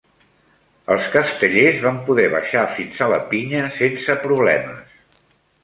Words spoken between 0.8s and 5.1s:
Els castellers van poder baixar fins a la pinya sense problemes.